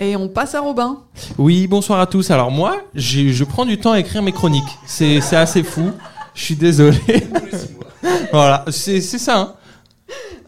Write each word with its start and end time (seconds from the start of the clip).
Et 0.00 0.16
on 0.16 0.28
passe 0.28 0.54
à 0.54 0.60
Robin. 0.60 0.98
Oui, 1.36 1.66
bonsoir 1.66 2.00
à 2.00 2.06
tous. 2.06 2.30
Alors 2.30 2.50
moi, 2.50 2.80
je 2.94 3.44
prends 3.44 3.66
du 3.66 3.78
temps 3.78 3.92
à 3.92 4.00
écrire 4.00 4.22
mes 4.22 4.32
chroniques. 4.32 4.78
C'est 4.86 5.20
assez 5.36 5.62
fou. 5.62 5.92
Je 6.34 6.42
suis 6.42 6.56
désolé. 6.56 6.98
voilà, 8.32 8.64
c'est 8.70 9.00
ça. 9.02 9.38
Hein. 9.38 9.54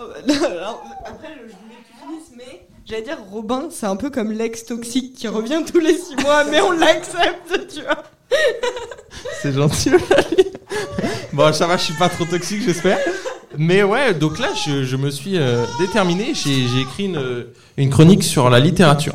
Après, 0.09 0.25
je 0.27 1.53
voulais 1.53 1.77
que 1.77 1.87
tu 1.87 1.93
finisses, 2.01 2.31
mais 2.35 2.67
j'allais 2.87 3.03
dire, 3.03 3.19
Robin, 3.31 3.65
c'est 3.71 3.85
un 3.85 3.97
peu 3.97 4.09
comme 4.09 4.33
l'ex 4.33 4.65
toxique 4.65 5.15
qui 5.15 5.29
revient 5.29 5.61
tous 5.71 5.81
les 5.81 5.99
six 5.99 6.17
mois, 6.17 6.45
mais 6.45 6.63
on 6.63 6.71
l'accepte, 6.71 7.69
tu 7.75 7.83
vois. 7.83 8.03
C'est 9.43 9.53
gentil, 9.53 9.91
Bon, 11.35 11.53
ça 11.53 11.67
va, 11.67 11.77
je 11.77 11.83
suis 11.83 11.95
pas 11.95 12.09
trop 12.09 12.25
toxique, 12.25 12.63
j'espère. 12.65 12.99
Mais 13.59 13.83
ouais, 13.83 14.15
donc 14.15 14.39
là, 14.39 14.49
je, 14.65 14.97
me 14.97 15.11
suis 15.11 15.37
euh, 15.37 15.67
déterminé. 15.79 16.33
J'ai 16.35 16.81
écrit 16.81 17.05
une, 17.05 17.47
une, 17.77 17.91
chronique 17.91 18.25
sur 18.25 18.49
la 18.49 18.59
littérature. 18.59 19.15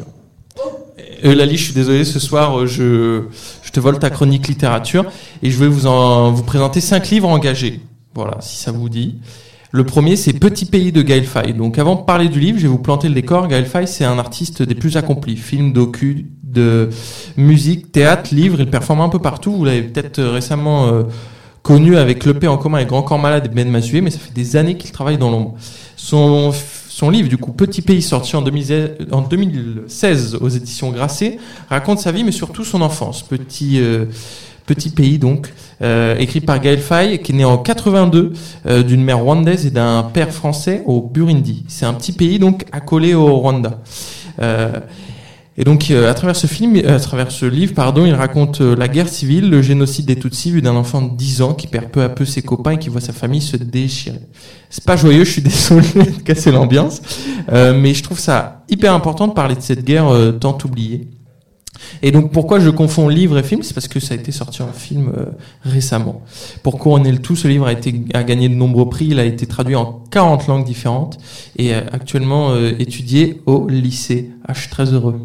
Lali, 1.24 1.58
je 1.58 1.64
suis 1.64 1.74
désolé, 1.74 2.06
ce 2.06 2.20
soir, 2.20 2.60
euh, 2.60 2.66
je, 2.66 3.24
je 3.64 3.72
te 3.72 3.80
vole 3.80 4.00
ta 4.00 4.10
chronique 4.10 4.48
littérature 4.48 5.06
et 5.42 5.52
je 5.52 5.58
vais 5.58 5.68
vous, 5.68 5.88
en, 5.88 6.32
vous 6.32 6.44
présenter 6.44 6.82
cinq 6.82 7.10
livres 7.10 7.30
engagés. 7.30 7.82
Voilà, 8.14 8.38
si 8.42 8.58
ça 8.58 8.72
vous 8.72 8.90
dit. 8.90 9.16
Le 9.72 9.84
premier, 9.84 10.16
c'est 10.16 10.34
Petit 10.34 10.66
Pays 10.66 10.92
de 10.92 11.02
Gaël 11.02 11.26
Faye. 11.26 11.54
Donc, 11.54 11.78
avant 11.78 11.96
de 11.96 12.02
parler 12.02 12.30
du 12.30 12.40
livre, 12.40 12.58
je 12.58 12.64
vais 12.64 12.70
vous 12.70 12.80
planter 12.80 13.10
le 13.10 13.14
décor. 13.14 13.48
Gaël 13.48 13.66
Faye, 13.66 13.88
c'est 13.88 14.06
un 14.06 14.18
artiste 14.18 14.64
des 14.64 14.76
plus 14.76 14.96
accomplis. 14.98 15.36
Film, 15.36 15.74
docu, 15.74 16.28
de 16.42 16.90
musique, 17.36 17.92
théâtre, 17.92 18.34
livre. 18.34 18.60
Il 18.60 18.70
performe 18.70 19.02
un 19.02 19.10
peu 19.10 19.20
partout. 19.20 19.52
Vous 19.52 19.66
l'avez 19.66 19.84
peut-être 19.84 20.20
euh, 20.20 20.32
récemment 20.32 20.88
euh, 20.88 21.04
connu 21.64 21.98
avec 21.98 22.26
l'EP 22.26 22.48
en 22.48 22.58
commun 22.58 22.78
avec 22.78 22.88
Grand 22.88 23.04
Corps 23.04 23.20
Malade 23.20 23.46
et 23.46 23.50
Ben 23.50 23.70
Masué, 23.70 24.00
mais 24.00 24.10
ça 24.10 24.20
fait 24.20 24.34
des 24.34 24.56
années 24.56 24.78
qu'il 24.78 24.92
travaille 24.92 25.18
dans 25.18 25.30
l'ombre. 25.30 25.56
Son, 25.98 26.54
son 26.98 27.12
livre, 27.12 27.30
du 27.30 27.38
coup, 27.38 27.52
Petit 27.52 27.84
Pays, 27.84 28.02
sorti 28.02 28.36
en 28.36 28.42
2016 28.42 30.40
aux 30.42 30.50
éditions 30.50 30.90
Grasset, 30.90 31.38
raconte 31.70 32.00
sa 32.00 32.12
vie, 32.12 32.24
mais 32.24 32.32
surtout 32.32 32.64
son 32.64 32.82
enfance. 32.82 33.22
Petit, 33.22 33.80
euh, 33.80 34.06
Petit 34.66 34.90
pays 34.90 35.20
donc, 35.20 35.54
euh, 35.84 36.18
écrit 36.18 36.42
par 36.42 36.60
Gaël 36.60 36.80
Faye, 36.80 37.22
qui 37.22 37.34
est 37.34 37.36
né 37.36 37.46
en 37.46 37.60
82 37.60 38.34
euh, 38.66 38.82
d'une 38.82 39.04
mère 39.04 39.20
rwandaise 39.20 39.68
et 39.68 39.70
d'un 39.70 40.10
père 40.12 40.32
français 40.32 40.82
au 40.88 41.00
Burundi. 41.00 41.66
C'est 41.68 41.86
un 41.86 41.94
petit 41.94 42.14
pays 42.14 42.40
donc 42.40 42.66
accolé 42.72 43.14
au 43.14 43.28
Rwanda. 43.36 43.80
Euh, 45.58 45.62
et 45.62 45.64
donc, 45.64 45.92
à 45.92 46.14
travers 46.14 46.36
ce 46.36 46.48
film, 46.48 46.76
à 46.86 47.00
travers 47.00 47.32
ce 47.32 47.46
livre, 47.46 47.74
pardon, 47.74 48.06
il 48.06 48.14
raconte 48.14 48.62
la 48.62 48.88
guerre 48.88 49.10
civile, 49.10 49.50
le 49.50 49.62
génocide 49.62 50.06
des 50.06 50.16
Tutsis, 50.16 50.52
vu 50.52 50.62
d'un 50.62 50.76
enfant 50.76 51.02
de 51.02 51.16
10 51.16 51.42
ans 51.42 51.54
qui 51.54 51.68
perd 51.68 51.90
peu 51.90 52.02
à 52.04 52.10
peu 52.10 52.26
ses 52.26 52.42
copains 52.42 52.72
et 52.72 52.80
qui 52.80 52.90
voit 52.90 53.02
sa 53.02 53.14
famille 53.14 53.42
se 53.42 53.58
déchirer. 53.58 54.20
C'est 54.70 54.84
pas 54.84 54.98
joyeux, 54.98 55.24
je 55.24 55.32
suis 55.32 55.42
désolé 55.44 55.88
de 55.94 56.22
casser 56.24 56.52
l'ambiance, 56.52 57.02
mais 57.52 57.94
je 57.94 58.04
trouve 58.04 58.20
ça 58.20 58.64
hyper 58.70 58.94
important 58.94 59.28
de 59.28 59.34
parler 59.34 59.56
de 59.56 59.62
cette 59.62 59.84
guerre 59.84 60.12
tant 60.40 60.58
oubliée. 60.64 61.08
Et 62.02 62.12
donc 62.12 62.32
pourquoi 62.32 62.60
je 62.60 62.70
confonds 62.70 63.10
livre 63.10 63.38
et 63.38 63.44
film? 63.44 63.64
C'est 63.64 63.74
parce 63.74 63.88
que 63.88 64.00
ça 64.00 64.14
a 64.14 64.18
été 64.18 64.32
sorti 64.32 64.62
en 64.62 64.72
film 64.72 65.12
euh, 65.16 65.26
récemment. 65.64 66.22
Pour 66.64 66.78
couronner 66.78 67.12
le 67.12 67.20
tout, 67.20 67.36
ce 67.36 67.48
livre 67.48 67.68
a, 67.68 67.74
été, 67.74 68.04
a 68.14 68.24
gagné 68.24 68.50
de 68.50 68.56
nombreux 68.56 68.90
prix, 68.90 69.08
il 69.08 69.20
a 69.20 69.26
été 69.26 69.46
traduit 69.46 69.76
en 69.76 70.04
40 70.12 70.48
langues 70.48 70.66
différentes 70.66 71.18
et 71.58 71.74
euh, 71.74 71.82
actuellement 71.92 72.52
euh, 72.52 72.72
étudié 72.80 73.42
au 73.46 73.68
lycée. 73.68 74.32
Ah, 74.48 74.54
je 74.54 74.62
suis 74.62 74.70
très 74.70 74.94
heureux. 74.94 75.20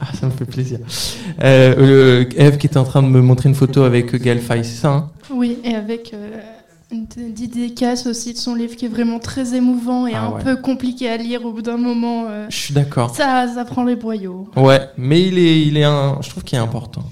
Ah, 0.00 0.12
ça 0.12 0.26
me 0.26 0.32
fait 0.32 0.44
plaisir. 0.44 0.78
Eve 1.40 2.56
qui 2.58 2.66
était 2.66 2.78
en 2.78 2.84
train 2.84 3.02
de 3.02 3.08
me 3.08 3.20
montrer 3.20 3.48
une 3.48 3.54
photo 3.54 3.82
avec 3.82 4.14
Gaël 4.16 4.40
Faye, 4.40 4.64
c'est 4.64 4.80
ça 4.80 4.92
hein 4.92 5.10
Oui, 5.30 5.58
et 5.64 5.74
avec 5.74 6.14
une 6.94 7.06
dédicace 7.32 8.06
aussi 8.06 8.32
de 8.32 8.38
son 8.38 8.54
livre 8.54 8.76
qui 8.76 8.86
est 8.86 8.88
vraiment 8.88 9.18
très 9.18 9.54
émouvant 9.54 10.06
et 10.06 10.12
ah 10.14 10.26
un 10.26 10.42
peu 10.42 10.56
compliqué 10.56 11.08
à 11.08 11.16
lire 11.16 11.44
au 11.44 11.52
bout 11.52 11.62
d'un 11.62 11.76
moment. 11.76 12.26
Euh, 12.28 12.46
je 12.48 12.56
suis 12.56 12.74
d'accord. 12.74 13.14
Ça, 13.14 13.46
ça 13.52 13.64
prend 13.64 13.84
les 13.84 13.96
boyaux. 13.96 14.48
Ouais, 14.56 14.80
mais 14.96 15.22
il 15.22 15.38
est, 15.38 15.62
il 15.62 15.76
est 15.76 15.84
un, 15.84 16.18
je 16.20 16.30
trouve 16.30 16.44
qu'il 16.44 16.56
est 16.56 16.62
important. 16.62 17.02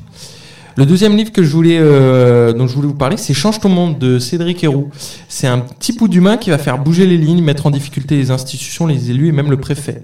Le 0.77 0.87
deuxième 0.87 1.17
livre 1.17 1.33
que 1.33 1.43
je 1.43 1.51
voulais, 1.51 1.79
euh, 1.79 2.53
dont 2.53 2.67
je 2.67 2.75
voulais 2.75 2.89
vous 2.89 2.95
parler, 2.95 3.17
c'est 3.17 3.35
Change 3.35 3.61
ton 3.61 3.69
monde 3.69 3.99
de 3.99 4.19
Cédric 4.19 4.63
Héroux. 4.65 4.91
C'est 5.29 5.47
un 5.47 5.59
petit 5.59 5.93
bout 5.93 6.09
d'humain 6.09 6.39
qui 6.39 6.51
va 6.51 6.59
faire 6.59 6.79
bouger 6.79 7.07
les 7.07 7.19
lignes, 7.19 7.43
mettre 7.43 7.67
en 7.67 7.71
difficulté 7.71 8.17
les 8.17 8.31
institutions, 8.31 8.87
les 8.87 9.11
élus 9.11 9.29
et 9.29 9.33
même 9.33 9.51
le 9.51 9.59
préfet. 9.59 10.03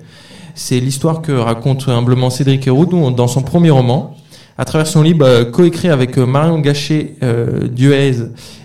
C'est 0.59 0.81
l'histoire 0.81 1.23
que 1.23 1.31
raconte 1.31 1.89
humblement 1.89 2.31
Cédric 2.31 2.67
Héroux 2.67 2.85
dans 2.85 3.29
son 3.29 3.43
premier 3.43 3.71
roman 3.71 4.17
à 4.61 4.65
travers 4.65 4.89
son 4.89 5.03
livre 5.03 5.25
euh, 5.25 5.45
coécrit 5.45 5.89
avec 5.89 6.19
euh, 6.19 6.27
Marion 6.27 6.59
Gachet 6.59 7.15
euh, 7.23 7.69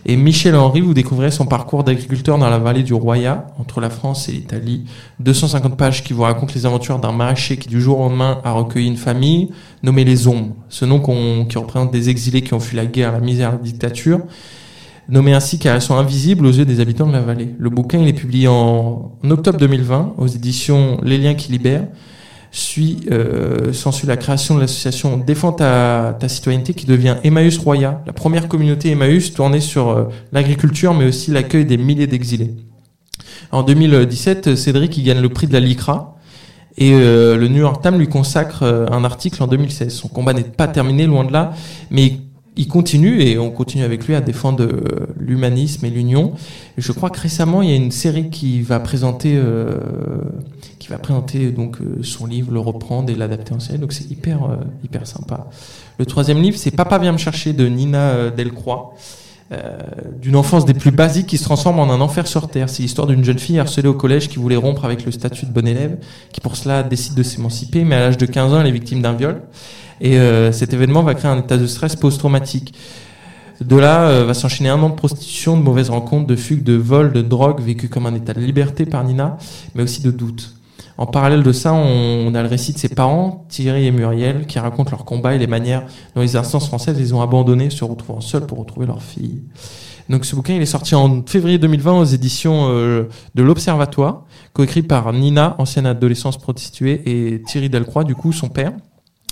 et 0.08 0.16
Michel 0.16 0.56
Henry, 0.56 0.82
vous 0.82 0.96
découvrez 0.96 1.30
son 1.30 1.46
parcours 1.46 1.84
d'agriculteur 1.84 2.40
dans 2.40 2.50
la 2.50 2.58
vallée 2.58 2.82
du 2.82 2.96
Roya, 2.96 3.46
entre 3.60 3.80
la 3.80 3.92
France 3.92 4.28
et 4.28 4.32
l'Italie. 4.32 4.86
250 5.20 5.78
pages 5.78 6.04
qui 6.04 6.14
vous 6.14 6.24
racontent 6.24 6.52
les 6.56 6.66
aventures 6.66 6.98
d'un 6.98 7.12
maraîcher 7.12 7.58
qui 7.58 7.70
du 7.70 7.80
jour 7.80 8.00
au 8.00 8.10
lendemain 8.10 8.42
a 8.44 8.54
recueilli 8.54 8.88
une 8.88 8.98
famille 8.98 9.52
nommée 9.84 10.04
les 10.04 10.28
Ombres, 10.28 10.56
ce 10.70 10.86
nom 10.86 11.00
qui 11.00 11.60
représente 11.60 11.92
des 11.92 12.10
exilés 12.10 12.42
qui 12.42 12.56
ont 12.56 12.60
fui 12.60 12.76
la 12.76 12.88
guerre, 12.88 13.12
la 13.12 13.20
misère, 13.20 13.52
la 13.52 13.58
dictature, 13.60 14.22
nommé 15.10 15.34
ainsi 15.34 15.60
car 15.60 15.76
elles 15.76 15.82
sont 15.82 15.96
invisibles 15.96 16.46
aux 16.46 16.52
yeux 16.52 16.66
des 16.66 16.80
habitants 16.80 17.08
de 17.08 17.12
la 17.12 17.22
vallée. 17.22 17.56
Le 17.58 17.70
bouquin 17.70 18.00
il 18.00 18.08
est 18.08 18.14
publié 18.14 18.48
en, 18.48 19.12
octobre 19.30 19.58
2020 19.60 20.16
aux 20.18 20.28
éditions 20.28 21.00
Les 21.04 21.18
Liens 21.18 21.34
qui 21.34 21.52
libèrent 21.52 21.88
suit, 22.52 23.02
euh, 23.12 23.74
s'ensuit 23.74 24.08
la 24.08 24.16
création 24.16 24.56
de 24.56 24.62
l'association 24.62 25.18
Défends 25.18 25.54
ta, 25.54 26.16
ta, 26.20 26.30
citoyenneté 26.30 26.74
qui 26.74 26.86
devient 26.86 27.16
Emmaüs 27.24 27.58
Roya, 27.58 28.04
la 28.06 28.14
première 28.14 28.48
communauté 28.48 28.92
Emmaüs 28.92 29.34
tournée 29.34 29.60
sur 29.60 29.90
euh, 29.90 30.06
l'agriculture 30.32 30.94
mais 30.94 31.06
aussi 31.06 31.32
l'accueil 31.32 31.66
des 31.66 31.78
milliers 31.78 32.08
d'exilés. 32.08 32.54
En 33.52 33.64
2017, 33.64 34.56
Cédric 34.56 34.98
il 34.98 35.04
gagne 35.04 35.22
le 35.22 35.30
prix 35.30 35.48
de 35.48 35.54
la 35.54 35.60
LICRA 35.60 36.14
et 36.78 36.94
euh, 36.94 37.38
le 37.38 37.48
New 37.48 37.60
York 37.60 37.82
Times 37.82 37.98
lui 37.98 38.08
consacre 38.08 38.64
euh, 38.64 38.86
un 38.92 39.04
article 39.04 39.42
en 39.44 39.48
2016. 39.48 39.94
Son 39.94 40.08
combat 40.08 40.34
n'est 40.34 40.44
pas 40.44 40.68
terminé, 40.68 41.06
loin 41.06 41.24
de 41.24 41.32
là, 41.32 41.54
mais 41.92 42.18
il 42.56 42.68
continue 42.68 43.22
et 43.22 43.38
on 43.40 43.50
continue 43.50 43.84
avec 43.84 44.06
lui 44.08 44.16
à 44.16 44.22
défendre 44.22 44.64
euh, 44.64 45.08
l'humanisme 45.20 45.86
et 45.86 45.90
l'union. 45.90 46.34
Je 46.78 46.92
crois 46.92 47.10
que 47.10 47.20
récemment 47.20 47.62
il 47.62 47.70
y 47.70 47.74
a 47.74 47.76
une 47.76 47.92
série 47.92 48.30
qui 48.30 48.62
va 48.62 48.80
présenter, 48.80 49.34
euh, 49.36 49.78
qui 50.78 50.90
va 50.90 51.00
présenter 51.00 51.52
donc 51.52 51.82
euh, 51.82 52.04
son 52.04 52.28
livre, 52.28 52.52
le 52.52 52.60
reprendre 52.60 53.10
et 53.10 53.16
l'adapter 53.16 53.54
en 53.54 53.60
série. 53.60 53.80
Donc 53.80 53.94
c'est 53.94 54.10
hyper 54.10 54.60
hyper 54.84 55.08
sympa. 55.08 55.50
Le 55.98 56.06
troisième 56.06 56.42
livre 56.42 56.58
c'est 56.58 56.72
Papa 56.72 57.00
vient 57.00 57.12
me 57.12 57.18
chercher 57.18 57.54
de 57.54 57.68
Nina 57.68 58.30
Delcroix. 58.30 58.94
D'une 60.20 60.36
enfance 60.36 60.66
des 60.66 60.74
plus 60.74 60.90
basiques 60.90 61.28
qui 61.28 61.38
se 61.38 61.44
transforme 61.44 61.78
en 61.80 61.92
un 61.92 62.02
enfer 62.02 62.26
sur 62.26 62.48
terre. 62.48 62.70
C'est 62.70 62.82
l'histoire 62.82 63.06
d'une 63.06 63.24
jeune 63.24 63.38
fille 63.38 63.60
harcelée 63.60 63.88
au 63.88 63.94
collège 63.94 64.28
qui 64.28 64.40
voulait 64.40 64.56
rompre 64.56 64.84
avec 64.84 65.06
le 65.06 65.12
statut 65.12 65.46
de 65.46 65.52
bon 65.52 65.68
élève, 65.68 65.98
qui 66.32 66.42
pour 66.42 66.56
cela 66.56 66.82
décide 66.82 67.14
de 67.14 67.22
s'émanciper, 67.22 67.84
mais 67.84 67.96
à 67.96 68.00
l'âge 68.00 68.18
de 68.18 68.26
15 68.26 68.54
ans, 68.54 68.62
elle 68.62 68.68
est 68.68 68.72
victime 68.72 69.02
d'un 69.02 69.14
viol. 69.14 69.42
Et 70.02 70.18
euh, 70.18 70.52
cet 70.52 70.74
événement 70.74 71.04
va 71.04 71.14
créer 71.14 71.32
un 71.32 71.40
état 71.40 71.58
de 71.58 71.68
stress 71.68 71.96
post-traumatique. 71.96 72.74
De 73.62 73.76
là 73.78 74.10
euh, 74.10 74.26
va 74.26 74.34
s'enchaîner 74.34 74.70
un 74.70 74.82
an 74.82 74.90
de 74.90 74.96
prostitution, 74.96 75.58
de 75.58 75.62
mauvaises 75.62 75.90
rencontres, 75.90 76.28
de 76.28 76.36
fugues, 76.36 76.64
de 76.64 76.74
vols, 76.74 77.14
de 77.14 77.22
drogue, 77.22 77.62
vécu 77.62 77.88
comme 77.88 78.06
un 78.06 78.16
état 78.16 78.34
de 78.34 78.42
liberté 78.42 78.86
par 78.86 79.04
Nina, 79.04 79.38
mais 79.76 79.84
aussi 79.84 80.02
de 80.02 80.12
doute. 80.12 80.54
En 80.98 81.06
parallèle 81.08 81.42
de 81.42 81.52
ça, 81.52 81.74
on, 81.74 82.34
a 82.36 82.42
le 82.42 82.48
récit 82.48 82.74
de 82.74 82.78
ses 82.78 82.90
parents, 82.90 83.46
Thierry 83.50 83.88
et 83.88 83.92
Muriel, 83.92 84.46
qui 84.46 84.60
racontent 84.60 84.92
leur 84.92 85.06
combat 85.06 85.34
et 85.34 85.40
les 85.40 85.48
manières 85.48 85.86
dont 86.16 86.22
les 86.22 86.36
instances 86.36 86.68
françaises 86.68 86.98
les 86.98 87.14
ont 87.14 87.22
abandonnés, 87.22 87.70
se 87.70 87.84
retrouvant 87.84 88.22
seuls 88.22 88.46
pour 88.46 88.60
retrouver 88.60 88.86
leur 88.86 89.02
fille. 89.02 89.44
Donc 90.10 90.26
ce 90.26 90.36
bouquin, 90.36 90.54
il 90.54 90.62
est 90.62 90.68
sorti 90.68 90.96
en 90.96 91.24
février 91.26 91.58
2020 91.58 92.00
aux 92.00 92.06
éditions 92.06 92.68
euh, 92.70 93.10
de 93.34 93.44
l'Observatoire, 93.44 94.26
coécrit 94.54 94.84
par 94.84 95.12
Nina, 95.14 95.56
ancienne 95.58 95.88
adolescence 95.88 96.38
prostituée, 96.38 97.02
et 97.06 97.42
Thierry 97.42 97.70
Delcroix, 97.70 98.04
du 98.04 98.16
coup 98.16 98.32
son 98.32 98.50
père 98.50 98.74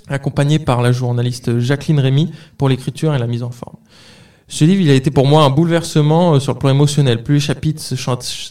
accompagné 0.07 0.59
par 0.59 0.81
la 0.81 0.91
journaliste 0.91 1.59
Jacqueline 1.59 1.99
Rémy 1.99 2.31
pour 2.57 2.69
l'écriture 2.69 3.13
et 3.13 3.19
la 3.19 3.28
mise 3.28 3.43
en 3.43 3.51
forme. 3.51 3.78
Ce 4.47 4.66
livre, 4.66 4.81
il 4.81 4.89
a 4.89 4.93
été 4.93 5.11
pour 5.11 5.25
moi 5.25 5.43
un 5.43 5.49
bouleversement 5.49 6.34
euh, 6.34 6.40
sur 6.40 6.53
le 6.53 6.59
plan 6.59 6.69
émotionnel. 6.69 7.23
Plus 7.23 7.35
les 7.35 7.40
chapitres 7.40 7.81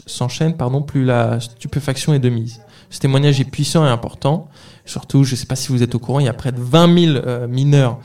s'enchaînent, 0.06 0.56
pardon, 0.56 0.80
plus 0.80 1.04
la 1.04 1.40
stupéfaction 1.40 2.14
est 2.14 2.18
de 2.18 2.30
mise. 2.30 2.62
Ce 2.90 2.98
témoignage 2.98 3.40
est 3.40 3.44
puissant 3.44 3.86
et 3.86 3.88
important. 3.88 4.48
Surtout, 4.84 5.24
je 5.24 5.32
ne 5.32 5.36
sais 5.36 5.46
pas 5.46 5.56
si 5.56 5.68
vous 5.68 5.82
êtes 5.82 5.94
au 5.94 5.98
courant, 5.98 6.20
il 6.20 6.26
y 6.26 6.28
a 6.28 6.32
près 6.32 6.52
de 6.52 6.60
20 6.60 6.98
000 6.98 7.16
euh, 7.16 7.46
mineurs 7.46 7.98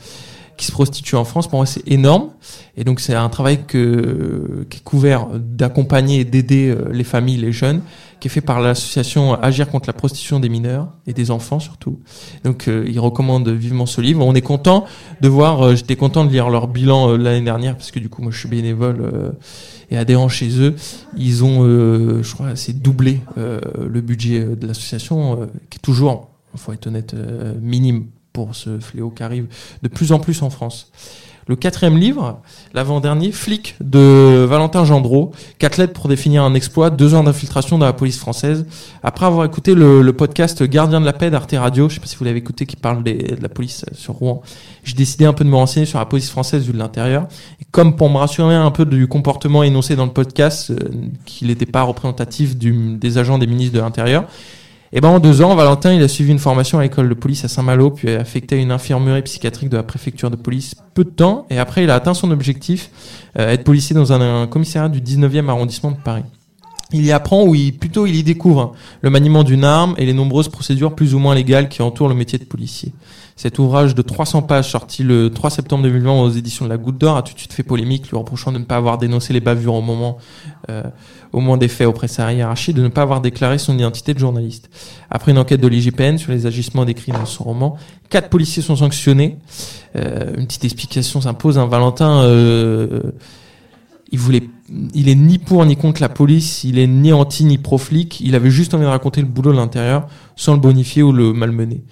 qui 0.56 0.66
se 0.66 0.72
prostituent 0.72 1.16
en 1.16 1.24
France. 1.24 1.48
Pour 1.48 1.58
moi, 1.58 1.66
c'est 1.66 1.86
énorme. 1.86 2.30
Et 2.76 2.84
donc, 2.84 3.00
c'est 3.00 3.14
un 3.14 3.28
travail 3.28 3.64
que, 3.66 4.66
qui 4.70 4.78
est 4.78 4.82
couvert 4.82 5.28
d'accompagner 5.34 6.20
et 6.20 6.24
d'aider 6.24 6.68
euh, 6.68 6.88
les 6.92 7.04
familles, 7.04 7.38
les 7.38 7.52
jeunes 7.52 7.82
qui 8.20 8.28
est 8.28 8.30
fait 8.30 8.40
par 8.40 8.60
l'association 8.60 9.34
Agir 9.34 9.68
contre 9.68 9.88
la 9.88 9.92
prostitution 9.92 10.40
des 10.40 10.48
mineurs 10.48 10.88
et 11.06 11.12
des 11.12 11.30
enfants 11.30 11.58
surtout. 11.58 12.00
Donc 12.44 12.68
euh, 12.68 12.84
ils 12.88 13.00
recommandent 13.00 13.48
vivement 13.48 13.86
ce 13.86 14.00
livre. 14.00 14.24
On 14.24 14.34
est 14.34 14.42
content 14.42 14.84
de 15.20 15.28
voir, 15.28 15.62
euh, 15.62 15.74
j'étais 15.74 15.96
content 15.96 16.24
de 16.24 16.30
lire 16.30 16.48
leur 16.48 16.68
bilan 16.68 17.10
euh, 17.10 17.16
l'année 17.16 17.44
dernière 17.44 17.76
parce 17.76 17.90
que 17.90 17.98
du 17.98 18.08
coup 18.08 18.22
moi 18.22 18.32
je 18.32 18.38
suis 18.38 18.48
bénévole 18.48 19.00
euh, 19.00 19.32
et 19.90 19.98
adhérent 19.98 20.28
chez 20.28 20.60
eux. 20.60 20.74
Ils 21.16 21.44
ont, 21.44 21.62
je 21.62 22.34
crois, 22.34 22.56
c'est 22.56 22.82
doublé 22.82 23.20
le 23.36 24.00
budget 24.00 24.44
de 24.44 24.66
l'association 24.66 25.48
qui 25.70 25.76
est 25.76 25.80
toujours, 25.80 26.30
faut 26.56 26.72
être 26.72 26.88
honnête, 26.88 27.14
minime 27.62 28.06
pour 28.36 28.54
ce 28.54 28.78
fléau 28.80 29.08
qui 29.08 29.22
arrive 29.22 29.46
de 29.82 29.88
plus 29.88 30.12
en 30.12 30.18
plus 30.18 30.42
en 30.42 30.50
France. 30.50 30.92
Le 31.48 31.56
quatrième 31.56 31.96
livre, 31.96 32.42
l'avant-dernier, 32.74 33.32
Flic 33.32 33.76
de 33.80 34.44
Valentin 34.46 34.84
Gendreau, 34.84 35.30
quatre 35.58 35.78
lettres 35.78 35.94
pour 35.94 36.08
définir 36.08 36.42
un 36.42 36.52
exploit, 36.52 36.90
deux 36.90 37.14
ans 37.14 37.24
d'infiltration 37.24 37.78
dans 37.78 37.86
la 37.86 37.94
police 37.94 38.18
française. 38.18 38.66
Après 39.02 39.24
avoir 39.24 39.46
écouté 39.46 39.74
le, 39.74 40.12
podcast 40.12 40.62
Gardien 40.64 41.00
de 41.00 41.06
la 41.06 41.14
paix 41.14 41.30
d'Arte 41.30 41.54
Radio, 41.56 41.88
je 41.88 41.94
sais 41.94 42.00
pas 42.00 42.08
si 42.08 42.16
vous 42.16 42.24
l'avez 42.24 42.40
écouté, 42.40 42.66
qui 42.66 42.76
parle 42.76 43.02
de 43.02 43.40
la 43.40 43.48
police 43.48 43.86
sur 43.94 44.14
Rouen, 44.14 44.42
j'ai 44.84 44.94
décidé 44.94 45.24
un 45.24 45.32
peu 45.32 45.44
de 45.44 45.48
me 45.48 45.56
renseigner 45.56 45.86
sur 45.86 45.98
la 45.98 46.04
police 46.04 46.28
française 46.28 46.66
vu 46.66 46.74
de 46.74 46.78
l'intérieur. 46.78 47.26
Et 47.62 47.64
comme 47.70 47.96
pour 47.96 48.10
me 48.10 48.18
rassurer 48.18 48.54
un 48.54 48.70
peu 48.70 48.84
du 48.84 49.06
comportement 49.06 49.62
énoncé 49.62 49.96
dans 49.96 50.04
le 50.04 50.12
podcast, 50.12 50.72
euh, 50.72 50.76
qu'il 51.24 51.46
n'était 51.46 51.64
pas 51.64 51.84
représentatif 51.84 52.56
des 52.58 53.16
agents 53.16 53.38
des 53.38 53.46
ministres 53.46 53.76
de 53.76 53.80
l'Intérieur, 53.80 54.26
et 54.92 55.00
ben 55.00 55.08
en 55.08 55.18
deux 55.18 55.42
ans, 55.42 55.54
Valentin, 55.54 55.92
il 55.92 56.02
a 56.02 56.08
suivi 56.08 56.30
une 56.30 56.38
formation 56.38 56.78
à 56.78 56.82
l'école 56.82 57.08
de 57.08 57.14
police 57.14 57.44
à 57.44 57.48
Saint-Malo, 57.48 57.90
puis 57.90 58.10
a 58.10 58.20
affecté 58.20 58.56
à 58.56 58.58
une 58.58 58.70
infirmerie 58.70 59.22
psychiatrique 59.22 59.68
de 59.68 59.76
la 59.76 59.82
préfecture 59.82 60.30
de 60.30 60.36
police 60.36 60.74
peu 60.94 61.04
de 61.04 61.10
temps, 61.10 61.46
et 61.50 61.58
après 61.58 61.84
il 61.84 61.90
a 61.90 61.96
atteint 61.96 62.14
son 62.14 62.30
objectif, 62.30 62.90
euh, 63.38 63.50
être 63.50 63.64
policier 63.64 63.94
dans 63.94 64.12
un, 64.12 64.46
commissariat 64.46 64.88
du 64.88 65.00
19e 65.00 65.48
arrondissement 65.48 65.90
de 65.90 65.96
Paris. 65.96 66.22
Il 66.92 67.04
y 67.04 67.10
apprend, 67.10 67.44
ou 67.44 67.54
il, 67.56 67.76
plutôt 67.76 68.06
il 68.06 68.14
y 68.14 68.22
découvre 68.22 68.60
hein, 68.60 68.72
le 69.00 69.10
maniement 69.10 69.42
d'une 69.42 69.64
arme 69.64 69.94
et 69.98 70.06
les 70.06 70.12
nombreuses 70.12 70.48
procédures 70.48 70.94
plus 70.94 71.14
ou 71.14 71.18
moins 71.18 71.34
légales 71.34 71.68
qui 71.68 71.82
entourent 71.82 72.08
le 72.08 72.14
métier 72.14 72.38
de 72.38 72.44
policier. 72.44 72.92
Cet 73.34 73.58
ouvrage 73.58 73.94
de 73.94 74.02
300 74.02 74.42
pages 74.42 74.70
sorti 74.70 75.02
le 75.02 75.30
3 75.30 75.50
septembre 75.50 75.82
2020 75.82 76.22
aux 76.22 76.30
éditions 76.30 76.64
de 76.64 76.70
la 76.70 76.78
Goutte 76.78 76.96
d'Or 76.96 77.18
a 77.18 77.22
tout 77.22 77.34
de 77.34 77.38
suite 77.38 77.52
fait 77.52 77.64
polémique, 77.64 78.08
lui 78.08 78.16
reprochant 78.16 78.50
de 78.50 78.58
ne 78.58 78.64
pas 78.64 78.76
avoir 78.76 78.98
dénoncé 78.98 79.32
les 79.32 79.40
bavures 79.40 79.74
au 79.74 79.82
moment, 79.82 80.16
euh, 80.70 80.84
au 81.32 81.40
moment 81.40 81.58
des 81.58 81.68
faits 81.68 81.88
auprès 81.88 82.06
de 82.06 82.12
sa 82.12 82.32
hiérarchie, 82.32 82.72
de 82.72 82.82
ne 82.82 82.88
pas 82.88 83.02
avoir 83.02 83.20
déclaré 83.20 83.58
son 83.58 83.76
identité 83.76 84.14
de 84.14 84.18
journaliste. 84.18 84.70
Après 85.10 85.32
une 85.32 85.38
enquête 85.38 85.60
de 85.60 85.68
l'IGPN 85.68 86.16
sur 86.16 86.32
les 86.32 86.46
agissements 86.46 86.86
décrits 86.86 87.12
dans 87.12 87.26
son 87.26 87.44
roman, 87.44 87.76
quatre 88.08 88.30
policiers 88.30 88.62
sont 88.62 88.76
sanctionnés. 88.76 89.36
Euh, 89.96 90.34
une 90.38 90.46
petite 90.46 90.64
explication 90.64 91.20
s'impose. 91.20 91.58
Hein. 91.58 91.66
Valentin, 91.66 92.22
euh, 92.22 93.02
il 94.12 94.18
voulait, 94.18 94.48
il 94.94 95.08
est 95.08 95.14
ni 95.14 95.38
pour 95.38 95.64
ni 95.64 95.76
contre 95.76 96.00
la 96.00 96.08
police, 96.08 96.64
il 96.64 96.78
est 96.78 96.86
ni 96.86 97.12
anti 97.12 97.44
ni 97.44 97.58
pro 97.58 97.78
flic. 97.78 98.20
Il 98.20 98.34
avait 98.34 98.50
juste 98.50 98.74
envie 98.74 98.84
de 98.84 98.88
raconter 98.88 99.20
le 99.20 99.26
boulot 99.26 99.52
de 99.52 99.56
l'intérieur 99.56 100.06
sans 100.36 100.54
le 100.54 100.60
bonifier 100.60 101.02
ou 101.02 101.12
le 101.12 101.32
malmener. 101.32 101.82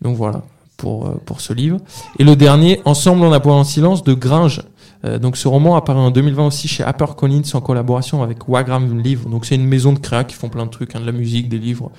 Donc 0.00 0.16
voilà 0.16 0.42
pour, 0.76 1.06
euh, 1.06 1.20
pour 1.24 1.40
ce 1.40 1.52
livre. 1.52 1.78
Et 2.18 2.24
le 2.24 2.36
dernier, 2.36 2.80
Ensemble 2.84 3.24
on 3.24 3.32
a 3.32 3.46
en 3.46 3.64
silence 3.64 4.02
de 4.02 4.14
Gringe. 4.14 4.62
Euh, 5.04 5.18
donc 5.18 5.36
ce 5.36 5.48
roman 5.48 5.76
apparaît 5.76 5.98
en 5.98 6.10
2020 6.10 6.46
aussi 6.46 6.68
chez 6.68 6.82
HarperCollins 6.82 7.42
en 7.54 7.60
collaboration 7.60 8.22
avec 8.22 8.48
Wagram 8.48 8.98
Livre. 8.98 9.28
Donc 9.28 9.44
c'est 9.44 9.54
une 9.54 9.66
maison 9.66 9.92
de 9.92 9.98
créa 9.98 10.24
qui 10.24 10.34
font 10.34 10.48
plein 10.48 10.64
de 10.64 10.70
trucs, 10.70 10.94
hein, 10.96 11.00
de 11.00 11.06
la 11.06 11.12
musique, 11.12 11.48
des 11.48 11.58
livres 11.58 11.90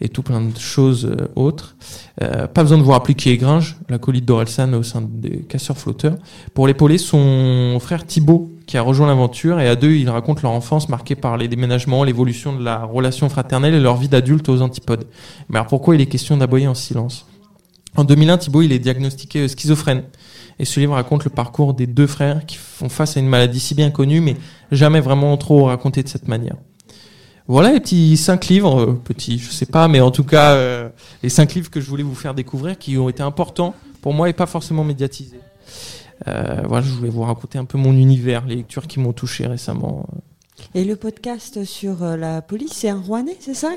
et 0.00 0.08
tout 0.08 0.22
plein 0.22 0.40
de 0.40 0.56
choses 0.56 1.06
euh, 1.06 1.28
autres. 1.34 1.76
pas 2.18 2.62
besoin 2.62 2.78
de 2.78 2.82
vous 2.82 2.92
rappeler 2.92 3.14
qui 3.14 3.30
est 3.30 3.36
Gringe, 3.36 3.76
l'acolyte 3.88 4.24
d'Orelsan 4.24 4.72
au 4.74 4.82
sein 4.82 5.02
des 5.02 5.38
casseurs 5.48 5.78
flotteurs. 5.78 6.16
Pour 6.54 6.66
l'épauler, 6.66 6.98
son 6.98 7.78
frère 7.80 8.04
Thibaut 8.04 8.57
qui 8.68 8.76
a 8.76 8.82
rejoint 8.82 9.06
l'aventure 9.08 9.60
et 9.60 9.66
à 9.66 9.74
deux, 9.74 9.92
ils 9.92 10.10
racontent 10.10 10.42
leur 10.42 10.52
enfance 10.52 10.90
marquée 10.90 11.14
par 11.14 11.38
les 11.38 11.48
déménagements, 11.48 12.04
l'évolution 12.04 12.54
de 12.54 12.62
la 12.62 12.84
relation 12.84 13.28
fraternelle 13.30 13.74
et 13.74 13.80
leur 13.80 13.96
vie 13.96 14.08
d'adulte 14.08 14.48
aux 14.50 14.60
antipodes. 14.60 15.06
Mais 15.48 15.58
alors 15.58 15.68
pourquoi 15.68 15.94
il 15.94 16.02
est 16.02 16.06
question 16.06 16.36
d'aboyer 16.36 16.68
en 16.68 16.74
silence? 16.74 17.26
En 17.96 18.04
2001, 18.04 18.36
Thibault, 18.38 18.62
il 18.62 18.72
est 18.72 18.78
diagnostiqué 18.78 19.48
schizophrène. 19.48 20.04
Et 20.58 20.66
ce 20.66 20.80
livre 20.80 20.94
raconte 20.94 21.24
le 21.24 21.30
parcours 21.30 21.72
des 21.72 21.86
deux 21.86 22.06
frères 22.06 22.44
qui 22.44 22.56
font 22.56 22.90
face 22.90 23.16
à 23.16 23.20
une 23.20 23.28
maladie 23.28 23.58
si 23.58 23.74
bien 23.74 23.90
connue, 23.90 24.20
mais 24.20 24.36
jamais 24.70 25.00
vraiment 25.00 25.34
trop 25.38 25.64
racontée 25.64 26.02
de 26.02 26.08
cette 26.08 26.28
manière. 26.28 26.56
Voilà 27.46 27.72
les 27.72 27.80
petits 27.80 28.18
cinq 28.18 28.48
livres, 28.48 28.82
euh, 28.82 29.00
petits, 29.02 29.38
je 29.38 29.50
sais 29.50 29.64
pas, 29.64 29.88
mais 29.88 30.00
en 30.00 30.10
tout 30.10 30.24
cas, 30.24 30.52
euh, 30.52 30.90
les 31.22 31.30
cinq 31.30 31.54
livres 31.54 31.70
que 31.70 31.80
je 31.80 31.88
voulais 31.88 32.02
vous 32.02 32.14
faire 32.14 32.34
découvrir, 32.34 32.76
qui 32.76 32.98
ont 32.98 33.08
été 33.08 33.22
importants 33.22 33.74
pour 34.02 34.12
moi 34.12 34.28
et 34.28 34.34
pas 34.34 34.44
forcément 34.44 34.84
médiatisés. 34.84 35.40
Euh, 36.26 36.62
voilà, 36.66 36.84
je 36.84 36.92
voulais 36.92 37.10
vous 37.10 37.22
raconter 37.22 37.58
un 37.58 37.64
peu 37.64 37.78
mon 37.78 37.92
univers, 37.92 38.44
les 38.46 38.56
lectures 38.56 38.86
qui 38.86 38.98
m'ont 38.98 39.12
touché 39.12 39.46
récemment. 39.46 40.06
Et 40.74 40.84
le 40.84 40.96
podcast 40.96 41.64
sur 41.64 42.02
euh, 42.02 42.16
la 42.16 42.42
police, 42.42 42.72
c'est 42.72 42.88
un 42.88 43.00
Rouennais, 43.00 43.36
c'est 43.40 43.54
ça? 43.54 43.70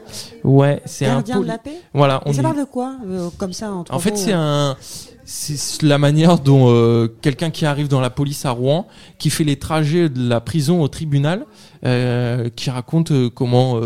Ouais, 0.43 0.81
c'est 0.85 1.05
un 1.05 1.15
gardien 1.15 1.41
de 1.41 1.47
la 1.47 1.57
paix? 1.57 1.75
Voilà. 1.93 2.21
On 2.25 2.31
Et 2.31 2.33
ça 2.33 2.41
parle 2.41 2.59
de 2.59 2.63
quoi, 2.63 2.95
euh, 3.07 3.29
comme 3.37 3.53
ça 3.53 3.71
En 3.89 3.99
fait, 3.99 4.17
c'est 4.17 4.33
un, 4.33 4.75
c'est 5.23 5.83
la 5.83 5.97
manière 5.97 6.39
dont 6.39 6.69
euh, 6.69 7.07
quelqu'un 7.21 7.51
qui 7.51 7.65
arrive 7.65 7.87
dans 7.87 8.01
la 8.01 8.09
police 8.09 8.45
à 8.45 8.51
Rouen, 8.51 8.87
qui 9.19 9.29
fait 9.29 9.43
les 9.43 9.57
trajets 9.57 10.09
de 10.09 10.27
la 10.27 10.41
prison 10.41 10.81
au 10.81 10.87
tribunal, 10.87 11.45
qui 11.83 12.69
raconte 12.69 13.29
comment 13.29 13.79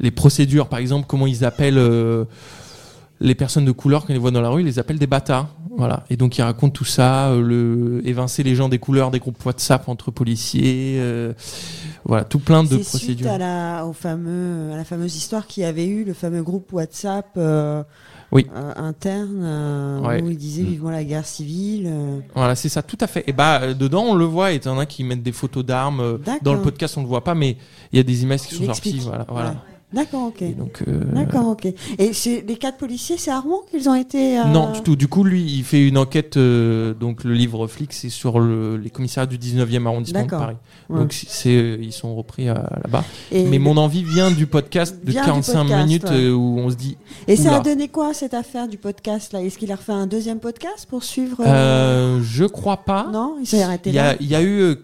les 0.00 0.10
procédures, 0.10 0.68
par 0.68 0.78
exemple, 0.78 1.06
comment 1.08 1.26
ils 1.26 1.44
appellent 1.44 1.80
les 3.20 3.34
personnes 3.34 3.64
de 3.64 3.72
couleur 3.72 4.04
ils 4.08 4.12
les 4.12 4.18
voient 4.18 4.30
dans 4.30 4.42
la 4.42 4.50
rue, 4.50 4.60
ils 4.60 4.66
les 4.66 4.78
appellent 4.78 4.98
des 4.98 5.06
bâtards. 5.06 5.48
Voilà. 5.76 6.04
Et 6.10 6.16
donc 6.16 6.38
il 6.38 6.42
raconte 6.42 6.72
tout 6.72 6.84
ça, 6.84 7.28
euh, 7.28 7.42
le 7.42 8.06
évincer 8.06 8.42
les 8.42 8.54
gens 8.54 8.68
des 8.68 8.78
couleurs 8.78 9.10
des 9.10 9.18
groupes 9.18 9.44
WhatsApp 9.44 9.88
entre 9.88 10.10
policiers, 10.10 10.96
euh, 10.98 11.32
voilà, 12.04 12.24
tout 12.24 12.38
plein 12.38 12.64
de 12.64 12.76
procédures. 12.76 12.98
Suite 12.98 13.26
à 13.26 13.38
la, 13.38 13.86
au 13.86 13.92
fameux, 13.92 14.72
à 14.72 14.76
la 14.76 14.84
fameuse 14.84 15.16
histoire 15.16 15.46
qui 15.46 15.64
avait 15.64 15.86
eu 15.86 16.04
le 16.04 16.14
fameux 16.14 16.42
groupe 16.42 16.72
WhatsApp. 16.72 17.26
Euh, 17.36 17.82
oui. 18.32 18.44
interne 18.76 20.02
où 20.04 20.30
il 20.30 20.36
disait 20.36 20.64
vivement 20.64 20.90
la 20.90 21.04
guerre 21.04 21.24
civile. 21.24 21.88
Voilà, 22.34 22.56
c'est 22.56 22.68
ça, 22.68 22.82
tout 22.82 22.98
à 23.00 23.06
fait. 23.06 23.22
Et 23.28 23.32
bah 23.32 23.72
dedans 23.72 24.02
on 24.02 24.14
le 24.14 24.24
voit, 24.24 24.52
et 24.52 24.56
il 24.56 24.64
y 24.64 24.68
en 24.68 24.80
a 24.80 24.86
qui 24.86 25.04
mettent 25.04 25.22
des 25.22 25.30
photos 25.30 25.64
d'armes. 25.64 26.18
Dans 26.42 26.52
le 26.52 26.60
podcast 26.60 26.96
on 26.96 27.02
le 27.02 27.06
voit 27.06 27.22
pas, 27.22 27.36
mais 27.36 27.56
il 27.92 27.96
y 27.96 28.00
a 28.00 28.02
des 28.02 28.24
images 28.24 28.42
qui 28.42 28.56
sont 28.56 28.64
sorties. 28.64 28.98
Voilà, 28.98 29.26
voilà. 29.28 29.54
D'accord, 29.92 30.24
ok. 30.24 30.56
donc, 30.56 30.82
euh, 30.88 31.04
D'accord, 31.12 31.46
ok. 31.48 31.66
Et 31.98 32.10
les 32.46 32.56
quatre 32.56 32.76
policiers, 32.76 33.16
c'est 33.18 33.30
à 33.30 33.38
Rouen 33.38 33.60
qu'ils 33.70 33.88
ont 33.88 33.94
été. 33.94 34.38
Euh, 34.38 34.44
non, 34.44 34.72
du 34.72 34.80
tout. 34.80 34.96
Du 34.96 35.06
coup, 35.06 35.22
lui, 35.22 35.42
il 35.42 35.62
fait 35.62 35.86
une 35.86 35.96
enquête. 35.96 36.36
Euh, 36.36 36.92
donc, 36.92 37.22
le 37.22 37.34
livre 37.34 37.68
Flic, 37.68 37.92
c'est 37.92 38.08
sur 38.08 38.40
les 38.40 38.90
commissariats 38.90 39.28
du 39.28 39.38
19e 39.38 39.86
arrondissement 39.86 40.24
de 40.24 40.30
Paris. 40.30 40.56
Donc, 40.90 41.12
c'est, 41.12 41.78
ils 41.80 41.92
sont 41.92 42.14
repris 42.16 42.46
là-bas. 42.46 43.04
Mais 43.32 43.58
mon 43.58 43.76
envie 43.76 44.02
vient 44.02 44.30
du 44.30 44.46
podcast 44.46 45.04
de 45.04 45.12
45 45.12 45.64
minutes 45.64 46.10
où 46.10 46.58
on 46.58 46.70
se 46.70 46.76
dit. 46.76 46.96
Et 47.28 47.36
ça 47.36 47.56
a 47.56 47.60
donné 47.60 47.88
quoi 47.88 48.12
cette 48.12 48.34
affaire 48.34 48.68
du 48.68 48.78
podcast 48.78 49.32
là? 49.32 49.42
Est-ce 49.42 49.58
qu'il 49.58 49.70
a 49.70 49.76
refait 49.76 49.92
un 49.92 50.06
deuxième 50.06 50.40
podcast 50.40 50.86
pour 50.88 51.04
suivre 51.04 51.44
Je 51.44 52.44
crois 52.44 52.78
pas. 52.78 53.08
Non, 53.12 53.36
il 53.40 53.46
s'est 53.46 53.62
arrêté 53.62 53.92
là. 53.92 54.16
Il 54.18 54.26
y 54.26 54.34
a 54.34 54.42
eu, 54.42 54.76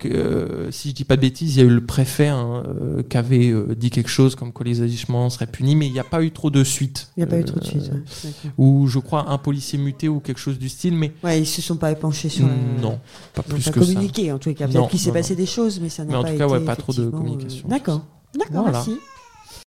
si 0.70 0.90
je 0.90 0.94
dis 0.94 1.05
pas 1.05 1.16
de 1.16 1.22
bêtises, 1.22 1.56
il 1.56 1.58
y 1.58 1.62
a 1.62 1.66
eu 1.66 1.75
le 1.75 1.84
préfet 1.84 2.28
hein, 2.28 2.62
qui 3.08 3.16
avait 3.16 3.52
dit 3.76 3.90
quelque 3.90 4.10
chose 4.10 4.37
comme 4.37 4.52
quoi 4.52 4.64
les 4.64 4.92
serait 4.97 5.47
puni, 5.47 5.77
mais 5.77 5.87
il 5.87 5.93
n'y 5.93 5.99
a 5.99 6.05
pas 6.05 6.23
eu 6.23 6.31
trop 6.31 6.50
de 6.50 6.65
suite. 6.65 7.11
Il 7.17 7.21
n'y 7.21 7.25
a 7.25 7.27
pas 7.27 7.39
eu 7.39 7.44
trop 7.44 7.59
de 7.59 7.65
suite. 7.65 7.91
Ou 8.59 8.87
je 8.87 8.99
crois 8.99 9.29
un 9.29 9.39
policier 9.39 9.79
muté 9.79 10.09
ou 10.09 10.21
quelque 10.21 10.41
chose 10.41 10.59
du 10.59 10.69
style, 10.69 10.97
mais. 10.97 11.12
Ouais, 11.23 11.41
ils 11.41 11.47
se 11.47 11.62
sont 11.62 11.77
pas 11.77 11.91
épanchés 11.91 12.29
sur. 12.29 12.47
Non, 12.81 13.00
pas 13.35 13.43
plus 13.43 13.71
que 13.71 13.79
communiqué, 13.79 14.33
en 14.33 14.39
tout 14.39 14.53
cas. 14.55 14.69
Peut-être 14.69 14.89
qu'il 14.89 15.00
s'est 15.00 15.12
passé 15.12 15.35
des 15.37 15.47
choses, 15.47 15.81
mais 15.81 15.89
ça 15.89 16.05
n'a 16.05 16.13
pas 16.13 16.20
été. 16.20 16.39
Mais 16.39 16.44
en 16.44 16.46
tout 16.46 16.53
cas, 16.53 16.58
ouais, 16.58 16.65
pas 16.65 16.77
trop 16.77 16.93
de 16.93 17.08
communication. 17.08 17.69
D'accord. 17.69 18.05
D'accord, 18.34 18.65
merci. 18.70 18.99